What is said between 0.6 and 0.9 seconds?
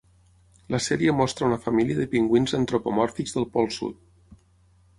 La